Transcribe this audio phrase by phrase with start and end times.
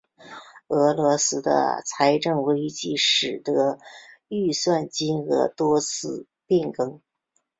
[0.69, 3.77] 俄罗斯的财政危机使得
[4.29, 6.99] 预算金额多次变更。